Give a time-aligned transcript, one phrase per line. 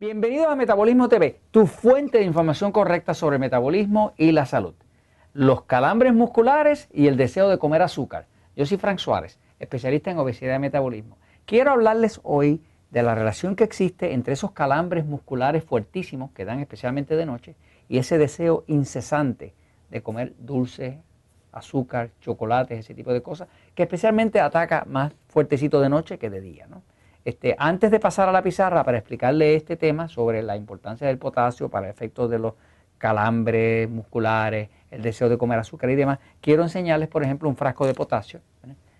[0.00, 4.72] Bienvenidos a Metabolismo TV, tu fuente de información correcta sobre metabolismo y la salud.
[5.34, 8.24] Los calambres musculares y el deseo de comer azúcar.
[8.56, 11.18] Yo soy Frank Suárez, especialista en obesidad y metabolismo.
[11.44, 16.60] Quiero hablarles hoy de la relación que existe entre esos calambres musculares fuertísimos que dan
[16.60, 17.54] especialmente de noche
[17.86, 19.52] y ese deseo incesante
[19.90, 21.02] de comer dulce,
[21.52, 26.40] azúcar, chocolates, ese tipo de cosas, que especialmente ataca más fuertecito de noche que de
[26.40, 26.66] día.
[26.70, 26.80] ¿no?
[27.24, 31.18] Este, antes de pasar a la pizarra para explicarle este tema sobre la importancia del
[31.18, 32.54] potasio para efectos de los
[32.96, 37.86] calambres musculares, el deseo de comer azúcar y demás, quiero enseñarles, por ejemplo, un frasco
[37.86, 38.40] de potasio.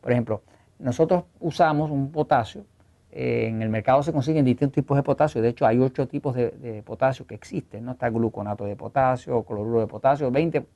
[0.00, 0.42] Por ejemplo,
[0.78, 2.64] nosotros usamos un potasio,
[3.12, 6.34] eh, en el mercado se consiguen distintos tipos de potasio, de hecho hay ocho tipos
[6.34, 7.92] de, potasio que existen, ¿no?
[7.92, 10.66] Está gluconato de potasio, cloruro de potasio, 20,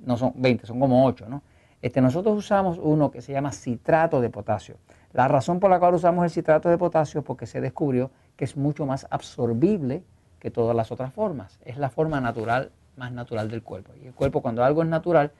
[0.00, 1.42] no son 20, son como 8, ¿no?
[1.86, 4.74] Este, nosotros usamos uno que se llama citrato de potasio.
[5.12, 8.44] La razón por la cual usamos el citrato de potasio es porque se descubrió que
[8.44, 10.02] es mucho más absorbible
[10.40, 11.60] que todas las otras formas.
[11.64, 13.92] Es la forma natural, más natural del cuerpo.
[14.02, 15.30] Y el cuerpo cuando algo es natural,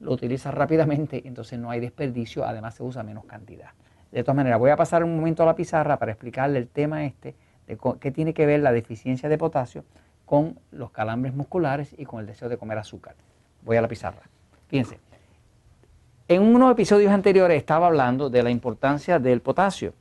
[0.00, 3.70] lo utiliza rápidamente, entonces no hay desperdicio, además se usa menos cantidad.
[4.10, 7.04] De todas maneras, voy a pasar un momento a la pizarra para explicarle el tema
[7.04, 7.36] este,
[7.68, 9.84] de qué tiene que ver la deficiencia de potasio
[10.26, 13.14] con los calambres musculares y con el deseo de comer azúcar.
[13.62, 14.22] Voy a la pizarra.
[14.66, 14.98] Fíjense,
[16.30, 19.94] en unos episodios anteriores estaba hablando de la importancia del potasio,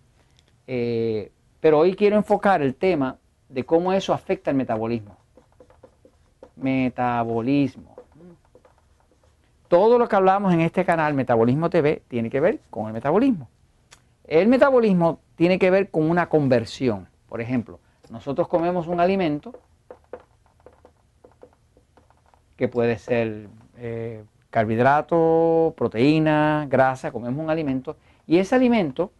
[0.67, 3.17] eh, pero hoy quiero enfocar el tema
[3.49, 5.17] de cómo eso afecta el metabolismo.
[6.55, 7.95] Metabolismo.
[9.67, 13.49] Todo lo que hablamos en este canal, Metabolismo TV, tiene que ver con el metabolismo.
[14.23, 17.07] El metabolismo tiene que ver con una conversión.
[17.27, 17.79] Por ejemplo,
[18.11, 19.59] nosotros comemos un alimento
[22.55, 29.11] que puede ser eh, carbohidrato, proteína, grasa, comemos un alimento y ese alimento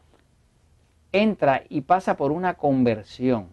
[1.11, 3.49] entra y pasa por una conversión.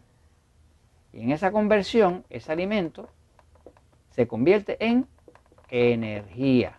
[1.12, 3.08] Y en esa conversión, ese alimento
[4.10, 5.06] se convierte en
[5.68, 6.78] energía.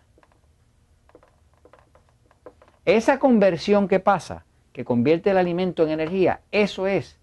[2.84, 7.18] Esa conversión que pasa, que convierte el alimento en energía, eso es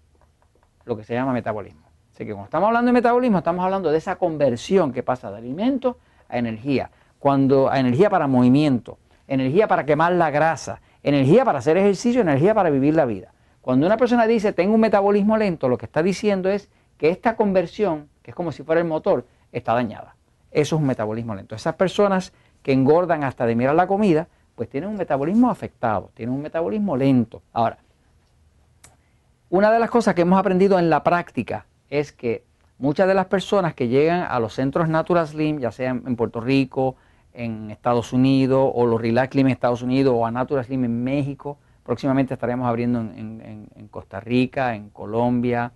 [0.84, 1.86] lo que se llama metabolismo.
[2.12, 5.38] Así que cuando estamos hablando de metabolismo, estamos hablando de esa conversión que pasa de
[5.38, 11.76] alimento a energía cuando energía para movimiento, energía para quemar la grasa, energía para hacer
[11.76, 13.32] ejercicio, energía para vivir la vida.
[13.60, 16.68] Cuando una persona dice tengo un metabolismo lento, lo que está diciendo es
[16.98, 20.16] que esta conversión, que es como si fuera el motor, está dañada.
[20.50, 21.54] Eso es un metabolismo lento.
[21.54, 22.32] Esas personas
[22.62, 26.96] que engordan hasta de mirar la comida, pues tienen un metabolismo afectado, tienen un metabolismo
[26.96, 27.42] lento.
[27.52, 27.78] Ahora,
[29.50, 32.42] una de las cosas que hemos aprendido en la práctica es que
[32.78, 36.40] muchas de las personas que llegan a los centros Natural Slim, ya sean en Puerto
[36.40, 36.96] Rico,
[37.36, 41.04] en Estados Unidos, o los Relax Slim en Estados Unidos, o a Natural Slim en
[41.04, 41.58] México.
[41.84, 45.72] Próximamente estaremos abriendo en, Costa Rica, en Colombia,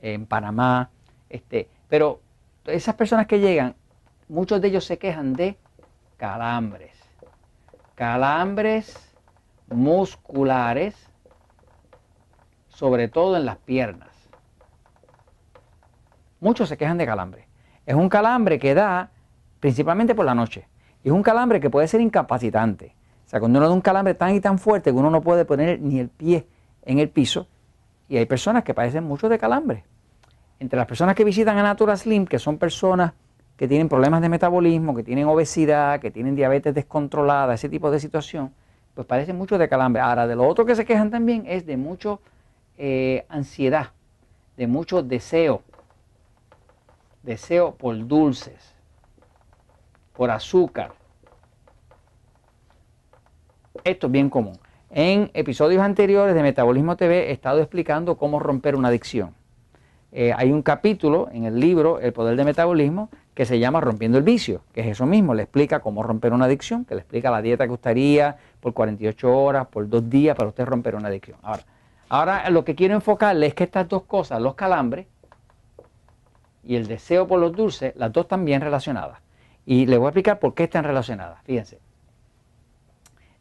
[0.00, 0.88] en Panamá.
[1.28, 2.20] Este, pero
[2.64, 3.74] esas personas que llegan,
[4.28, 5.58] muchos de ellos se quejan de
[6.16, 6.96] calambres.
[7.94, 9.14] Calambres
[9.68, 10.94] musculares,
[12.68, 14.08] sobre todo en las piernas.
[16.40, 17.46] Muchos se quejan de calambre.
[17.84, 19.10] Es un calambre que da
[19.60, 20.69] principalmente por la noche.
[21.02, 22.94] Es un calambre que puede ser incapacitante.
[23.26, 25.44] O sea, cuando uno da un calambre tan y tan fuerte que uno no puede
[25.44, 26.46] poner ni el pie
[26.82, 27.46] en el piso,
[28.08, 29.84] y hay personas que padecen mucho de calambre.
[30.58, 33.12] Entre las personas que visitan a Natura Slim, que son personas
[33.56, 38.00] que tienen problemas de metabolismo, que tienen obesidad, que tienen diabetes descontrolada, ese tipo de
[38.00, 38.52] situación,
[38.94, 40.02] pues padecen mucho de calambre.
[40.02, 42.20] Ahora, de lo otro que se quejan también es de mucho
[42.78, 43.90] eh, ansiedad,
[44.56, 45.62] de mucho deseo,
[47.22, 48.74] deseo por dulces,
[50.20, 50.92] por azúcar.
[53.84, 54.58] Esto es bien común.
[54.90, 59.34] En episodios anteriores de Metabolismo TV he estado explicando cómo romper una adicción.
[60.12, 64.18] Eh, hay un capítulo en el libro El Poder del Metabolismo que se llama Rompiendo
[64.18, 67.30] el Vicio, que es eso mismo, le explica cómo romper una adicción, que le explica
[67.30, 71.38] la dieta que gustaría por 48 horas, por dos días para usted romper una adicción.
[71.40, 71.62] Ahora,
[72.10, 75.06] ahora lo que quiero enfocarle es que estas dos cosas, los calambres
[76.62, 79.29] y el deseo por los dulces, las dos están bien relacionadas.
[79.70, 81.40] Y les voy a explicar por qué están relacionadas.
[81.44, 81.78] Fíjense.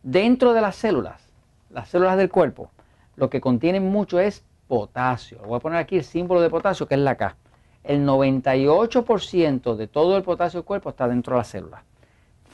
[0.03, 1.27] Dentro de las células,
[1.71, 2.69] las células del cuerpo,
[3.15, 5.39] lo que contienen mucho es potasio.
[5.39, 7.35] Voy a poner aquí el símbolo de potasio, que es la K.
[7.83, 11.81] El 98% de todo el potasio del cuerpo está dentro de las células.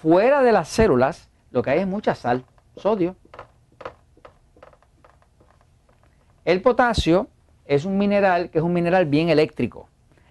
[0.02, 2.46] Fuera de las células, lo que hay es mucha sal,
[2.78, 3.18] sodio.
[6.46, 7.28] El potasio
[7.66, 9.90] es un mineral que es un mineral bien eléctrico.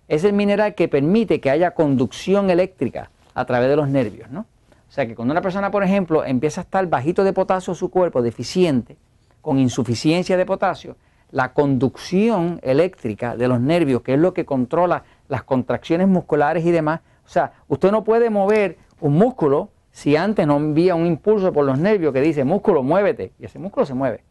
[0.08, 4.46] Es el mineral que permite que haya conducción eléctrica a través de los nervios, ¿no?
[4.88, 7.90] O sea que cuando una persona, por ejemplo, empieza a estar bajito de potasio su
[7.90, 8.96] cuerpo, deficiente,
[9.40, 10.96] con insuficiencia de potasio,
[11.30, 16.70] la conducción eléctrica de los nervios, que es lo que controla las contracciones musculares y
[16.70, 17.00] demás.
[17.26, 21.64] O sea, usted no puede mover un músculo si antes no envía un impulso por
[21.64, 24.22] los nervios que dice, músculo, muévete, y ese músculo se mueve.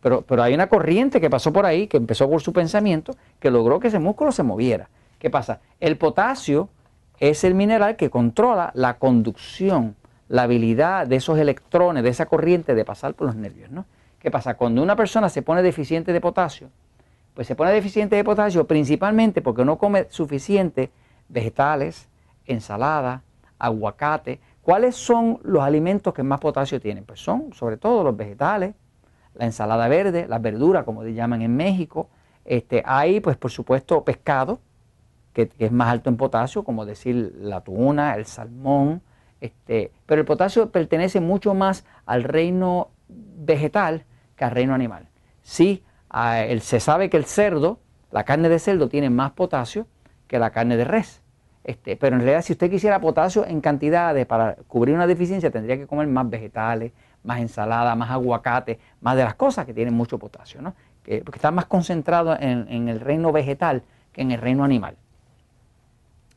[0.00, 3.50] Pero, pero hay una corriente que pasó por ahí, que empezó por su pensamiento, que
[3.50, 4.88] logró que ese músculo se moviera.
[5.18, 5.60] ¿Qué pasa?
[5.80, 6.68] El potasio
[7.30, 9.96] es el mineral que controla la conducción,
[10.28, 13.70] la habilidad de esos electrones, de esa corriente de pasar por los nervios.
[13.70, 13.86] ¿no?
[14.18, 14.54] ¿Qué pasa?
[14.54, 16.70] Cuando una persona se pone deficiente de potasio,
[17.34, 20.90] pues se pone deficiente de potasio principalmente porque no come suficiente
[21.28, 22.08] vegetales,
[22.46, 23.22] ensalada,
[23.58, 24.40] aguacate.
[24.62, 27.04] ¿Cuáles son los alimentos que más potasio tienen?
[27.04, 28.74] Pues son sobre todo los vegetales,
[29.34, 32.08] la ensalada verde, las verduras, como le llaman en México.
[32.44, 34.60] Este, hay, pues por supuesto, pescado,
[35.34, 39.02] que, es más alto en potasio, como decir la tuna, el salmón.
[39.40, 44.04] Este, pero el potasio pertenece mucho más al reino vegetal
[44.36, 45.08] que al reino animal.
[45.42, 45.84] Sí,
[46.60, 47.78] se sabe que el cerdo,
[48.10, 49.86] la carne de cerdo, tiene más potasio
[50.26, 51.20] que la carne de res.
[51.64, 55.76] Este, pero en realidad, si usted quisiera potasio en cantidades para cubrir una deficiencia, tendría
[55.76, 56.92] que comer más vegetales,
[57.22, 60.74] más ensalada, más aguacate, más de las cosas que tienen mucho potasio, ¿no?
[61.04, 63.82] porque está más concentrado en, el reino vegetal
[64.12, 64.96] que en el reino animal.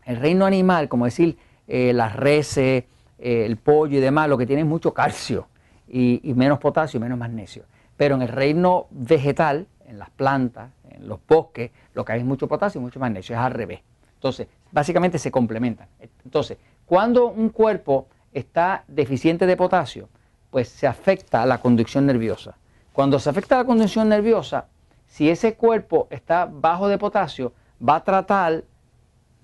[0.07, 1.37] El reino animal, como decir
[1.67, 2.85] eh, las reses,
[3.19, 5.49] eh, el pollo y demás, lo que tiene es mucho calcio
[5.85, 7.65] y, menos potasio y menos magnesio.
[7.97, 12.25] Pero en el reino vegetal, en las plantas, en los bosques, lo que hay es
[12.25, 13.81] mucho potasio y mucho magnesio, es al revés.
[14.13, 15.89] Entonces, básicamente se complementan.
[16.23, 20.07] Entonces, cuando un cuerpo está deficiente de potasio,
[20.51, 22.55] pues se afecta a la conducción nerviosa.
[22.93, 24.67] Cuando se afecta a la conducción nerviosa,
[25.05, 27.51] si ese cuerpo está bajo de potasio,
[27.85, 28.63] va a tratar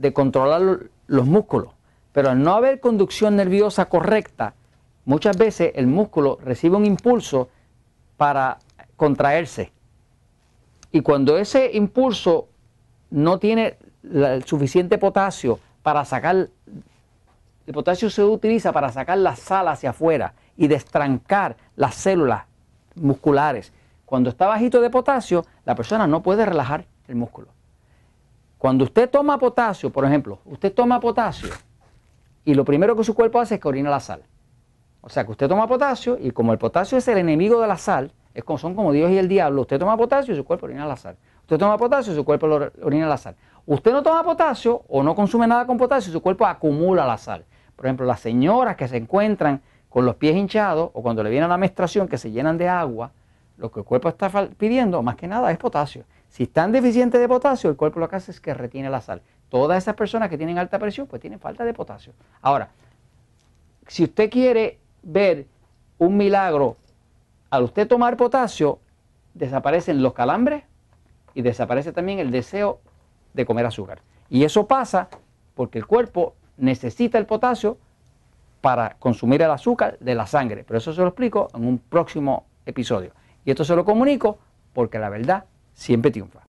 [0.03, 1.69] de controlar los músculos.
[2.11, 4.53] Pero al no haber conducción nerviosa correcta,
[5.05, 7.47] muchas veces el músculo recibe un impulso
[8.17, 8.59] para
[8.97, 9.71] contraerse.
[10.91, 12.49] Y cuando ese impulso
[13.11, 16.49] no tiene el suficiente potasio para sacar,
[17.65, 22.43] el potasio se utiliza para sacar la sal hacia afuera y destrancar las células
[22.95, 23.71] musculares.
[24.05, 27.47] Cuando está bajito de potasio, la persona no puede relajar el músculo.
[28.63, 31.49] Cuando usted toma potasio, por ejemplo, usted toma potasio
[32.45, 34.23] y lo primero que su cuerpo hace es que orina la sal.
[35.01, 37.77] O sea que usted toma potasio y como el potasio es el enemigo de la
[37.77, 40.67] sal, es como, son como Dios y el diablo, usted toma potasio y su cuerpo
[40.67, 41.17] orina la sal.
[41.41, 42.47] Usted toma potasio y su cuerpo
[42.81, 43.35] orina la sal.
[43.65, 47.17] Usted no toma potasio o no consume nada con potasio y su cuerpo acumula la
[47.17, 47.43] sal.
[47.75, 51.49] Por ejemplo, las señoras que se encuentran con los pies hinchados o cuando le viene
[51.49, 53.11] la menstruación que se llenan de agua,
[53.57, 56.05] lo que el cuerpo está pidiendo más que nada es potasio.
[56.33, 59.21] Si están deficientes de potasio, el cuerpo lo que hace es que retiene la sal.
[59.49, 62.11] Todas esas personas que tienen alta presión, pues tienen falta de potasio.
[62.41, 62.71] Ahora,
[63.85, 65.45] si usted quiere ver
[65.99, 66.77] un milagro,
[67.51, 68.79] al usted tomar potasio,
[69.35, 70.63] desaparecen los calambres
[71.35, 72.81] y desaparece también el deseo
[73.35, 74.01] de comer azúcar.
[74.27, 75.09] Y eso pasa
[75.53, 77.77] porque el cuerpo necesita el potasio
[78.59, 80.63] para consumir el azúcar de la sangre.
[80.63, 83.11] Pero eso se lo explico en un próximo episodio.
[83.45, 84.39] Y esto se lo comunico
[84.73, 86.45] porque la verdad siempre triunfa.